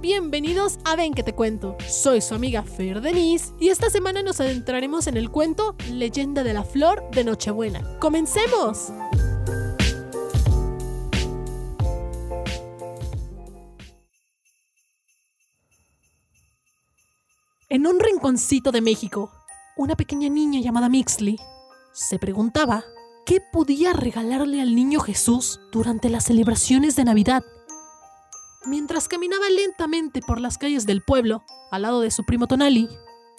bienvenidos 0.00 0.78
a 0.84 0.94
Ven 0.94 1.14
que 1.14 1.24
te 1.24 1.32
cuento. 1.32 1.76
Soy 1.88 2.20
su 2.20 2.32
amiga 2.32 2.62
Fer 2.62 3.00
Denise 3.00 3.52
y 3.58 3.70
esta 3.70 3.90
semana 3.90 4.22
nos 4.22 4.40
adentraremos 4.40 5.08
en 5.08 5.16
el 5.16 5.32
cuento 5.32 5.74
Leyenda 5.90 6.44
de 6.44 6.54
la 6.54 6.62
Flor 6.62 7.02
de 7.10 7.24
Nochebuena. 7.24 7.98
¡Comencemos! 7.98 8.92
En 17.68 17.84
un 17.88 17.98
rinconcito 17.98 18.70
de 18.70 18.80
México, 18.80 19.32
una 19.76 19.96
pequeña 19.96 20.28
niña 20.28 20.60
llamada 20.60 20.88
Mixley 20.88 21.36
se 21.92 22.20
preguntaba 22.20 22.84
qué 23.26 23.40
podía 23.52 23.92
regalarle 23.92 24.60
al 24.60 24.76
niño 24.76 25.00
Jesús 25.00 25.58
durante 25.72 26.10
las 26.10 26.26
celebraciones 26.26 26.94
de 26.94 27.02
Navidad. 27.02 27.42
Mientras 28.66 29.06
caminaba 29.06 29.48
lentamente 29.48 30.20
por 30.26 30.40
las 30.40 30.58
calles 30.58 30.86
del 30.86 31.00
pueblo, 31.00 31.44
al 31.70 31.82
lado 31.82 32.00
de 32.00 32.10
su 32.10 32.24
primo 32.24 32.48
Tonali, 32.48 32.88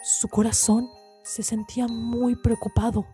su 0.02 0.30
corazón 0.30 0.88
se 1.22 1.44
sentía 1.44 1.86
muy 1.90 2.38
preocupado. 2.38 3.06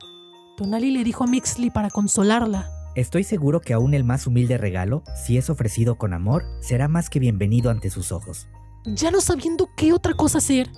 Tonali 0.56 0.92
le 0.92 1.04
dijo 1.04 1.24
a 1.24 1.28
Mixley 1.28 1.72
para 1.72 1.90
consolarla. 1.90 2.70
Estoy 2.96 3.24
seguro 3.24 3.62
que 3.62 3.74
aún 3.74 3.96
el 3.96 4.04
más 4.04 4.28
humilde 4.28 4.60
regalo, 4.60 5.02
si 5.26 5.38
es 5.38 5.50
ofrecido 5.50 5.98
con 5.98 6.14
amor, 6.14 6.46
será 6.62 6.88
más 6.88 7.10
que 7.10 7.18
bienvenido 7.18 7.72
ante 7.72 7.90
sus 7.90 8.12
ojos. 8.12 8.48
Ya 8.86 9.10
no 9.10 9.20
sabiendo 9.20 9.70
qué 9.76 9.92
otra 9.92 10.14
cosa 10.14 10.38
hacer, 10.38 10.70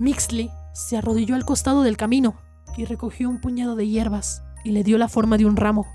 Mixley 0.00 0.50
se 0.74 0.96
arrodilló 0.96 1.36
al 1.36 1.44
costado 1.44 1.84
del 1.84 1.96
camino 1.96 2.34
y 2.76 2.84
recogió 2.84 3.30
un 3.30 3.40
puñado 3.40 3.76
de 3.76 3.86
hierbas 3.86 4.42
y 4.64 4.72
le 4.72 4.82
dio 4.82 4.98
la 4.98 5.06
forma 5.06 5.38
de 5.38 5.46
un 5.46 5.54
ramo. 5.54 5.86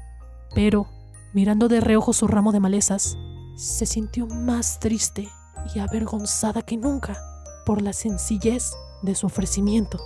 Pero, 0.54 0.88
mirando 1.34 1.68
de 1.68 1.82
reojo 1.82 2.14
su 2.14 2.28
ramo 2.28 2.54
de 2.54 2.62
malezas, 2.62 3.18
se 3.56 3.86
sintió 3.86 4.28
más 4.28 4.80
triste 4.80 5.30
y 5.74 5.80
avergonzada 5.80 6.62
que 6.62 6.78
nunca 6.78 7.18
por 7.66 7.82
la 7.82 7.94
sencillez 7.94 8.74
de 9.02 9.16
su 9.16 9.26
ofrecimiento. 9.26 10.00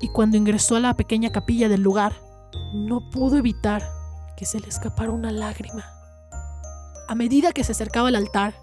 Y 0.00 0.08
cuando 0.08 0.36
ingresó 0.36 0.76
a 0.76 0.80
la 0.80 0.94
pequeña 0.94 1.30
capilla 1.30 1.68
del 1.68 1.82
lugar, 1.82 2.14
no 2.72 3.10
pudo 3.10 3.36
evitar 3.36 3.82
que 4.36 4.46
se 4.46 4.60
le 4.60 4.68
escapara 4.68 5.10
una 5.10 5.32
lágrima. 5.32 5.84
A 7.08 7.14
medida 7.14 7.52
que 7.52 7.64
se 7.64 7.72
acercaba 7.72 8.08
al 8.08 8.16
altar, 8.16 8.54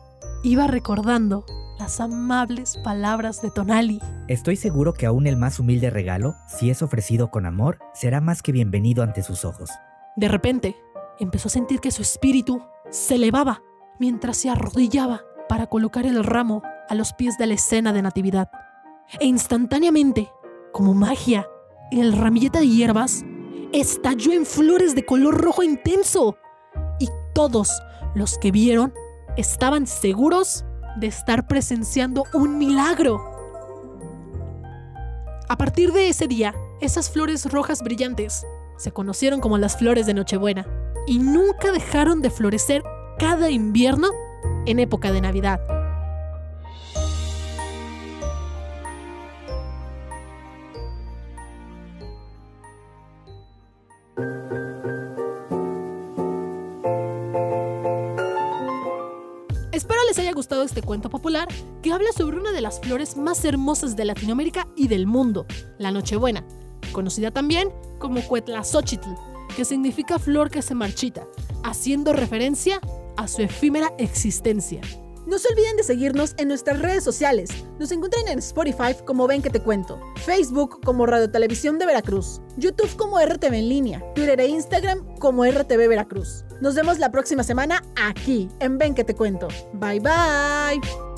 iba 0.43 0.67
recordando 0.67 1.45
las 1.77 1.99
amables 1.99 2.77
palabras 2.83 3.41
de 3.41 3.51
Tonali. 3.51 4.01
Estoy 4.27 4.55
seguro 4.55 4.93
que 4.93 5.05
aún 5.05 5.27
el 5.27 5.37
más 5.37 5.59
humilde 5.59 5.89
regalo, 5.89 6.35
si 6.47 6.69
es 6.69 6.81
ofrecido 6.81 7.31
con 7.31 7.45
amor, 7.45 7.79
será 7.93 8.21
más 8.21 8.41
que 8.41 8.51
bienvenido 8.51 9.03
ante 9.03 9.23
sus 9.23 9.45
ojos. 9.45 9.69
De 10.15 10.27
repente, 10.27 10.75
empezó 11.19 11.47
a 11.47 11.51
sentir 11.51 11.79
que 11.79 11.91
su 11.91 12.01
espíritu 12.01 12.61
se 12.89 13.15
elevaba 13.15 13.61
mientras 14.01 14.37
se 14.37 14.49
arrodillaba 14.49 15.23
para 15.47 15.67
colocar 15.67 16.07
el 16.07 16.23
ramo 16.23 16.63
a 16.89 16.95
los 16.95 17.13
pies 17.13 17.37
de 17.37 17.45
la 17.45 17.53
escena 17.53 17.93
de 17.93 18.01
Natividad. 18.01 18.49
E 19.19 19.27
instantáneamente, 19.27 20.31
como 20.71 20.95
magia, 20.95 21.47
el 21.91 22.17
ramillete 22.17 22.57
de 22.57 22.67
hierbas 22.67 23.23
estalló 23.71 24.33
en 24.33 24.47
flores 24.47 24.95
de 24.95 25.05
color 25.05 25.39
rojo 25.39 25.61
intenso. 25.61 26.35
Y 26.99 27.09
todos 27.35 27.79
los 28.15 28.39
que 28.39 28.51
vieron 28.51 28.91
estaban 29.37 29.85
seguros 29.85 30.65
de 30.97 31.05
estar 31.05 31.45
presenciando 31.45 32.23
un 32.33 32.57
milagro. 32.57 33.21
A 35.47 35.57
partir 35.57 35.93
de 35.93 36.09
ese 36.09 36.27
día, 36.27 36.55
esas 36.79 37.11
flores 37.11 37.51
rojas 37.51 37.83
brillantes 37.83 38.47
se 38.77 38.91
conocieron 38.91 39.41
como 39.41 39.59
las 39.59 39.77
flores 39.77 40.07
de 40.07 40.15
Nochebuena 40.15 40.65
y 41.05 41.19
nunca 41.19 41.71
dejaron 41.71 42.23
de 42.23 42.31
florecer 42.31 42.81
cada 43.21 43.51
invierno 43.51 44.09
en 44.65 44.79
época 44.79 45.11
de 45.11 45.21
Navidad. 45.21 45.61
Espero 59.71 60.01
les 60.07 60.17
haya 60.17 60.33
gustado 60.33 60.63
este 60.63 60.81
cuento 60.81 61.11
popular 61.11 61.47
que 61.83 61.93
habla 61.93 62.11
sobre 62.13 62.39
una 62.39 62.51
de 62.51 62.61
las 62.61 62.81
flores 62.81 63.17
más 63.17 63.45
hermosas 63.45 63.95
de 63.95 64.05
Latinoamérica 64.05 64.67
y 64.75 64.87
del 64.87 65.05
mundo, 65.05 65.45
la 65.77 65.91
Nochebuena, 65.91 66.43
conocida 66.91 67.29
también 67.29 67.69
como 67.99 68.19
Cuetlazóchitl, 68.21 69.09
que 69.55 69.63
significa 69.63 70.17
flor 70.17 70.49
que 70.49 70.63
se 70.63 70.73
marchita, 70.73 71.27
haciendo 71.63 72.13
referencia 72.13 72.81
a 73.21 73.27
su 73.27 73.41
efímera 73.41 73.93
existencia. 73.97 74.81
No 75.27 75.37
se 75.37 75.47
olviden 75.49 75.77
de 75.77 75.83
seguirnos 75.83 76.33
en 76.37 76.47
nuestras 76.47 76.79
redes 76.79 77.03
sociales. 77.03 77.51
Nos 77.79 77.91
encuentran 77.91 78.27
en 78.27 78.39
Spotify 78.39 78.95
como 79.05 79.27
Ven 79.27 79.41
que 79.41 79.49
te 79.49 79.61
cuento, 79.61 79.99
Facebook 80.25 80.81
como 80.83 81.05
Radio 81.05 81.29
Televisión 81.29 81.77
de 81.79 81.85
Veracruz, 81.85 82.41
YouTube 82.57 82.93
como 82.97 83.19
RTV 83.19 83.53
en 83.53 83.69
línea, 83.69 84.03
Twitter 84.15 84.39
e 84.39 84.47
Instagram 84.47 85.05
como 85.19 85.45
RTV 85.45 85.87
Veracruz. 85.87 86.43
Nos 86.59 86.75
vemos 86.75 86.99
la 86.99 87.11
próxima 87.11 87.43
semana 87.43 87.83
aquí 87.95 88.49
en 88.59 88.77
Ven 88.77 88.95
que 88.95 89.03
te 89.03 89.15
cuento. 89.15 89.47
Bye 89.73 89.99
bye. 89.99 91.10